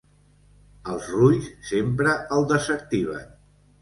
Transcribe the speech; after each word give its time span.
Els 0.93 1.09
rulls 1.17 1.51
sempre 1.73 2.17
el 2.39 2.49
desactiven. 2.53 3.29